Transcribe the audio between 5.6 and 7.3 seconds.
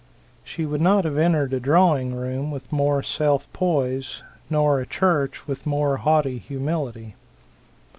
more haughty humility.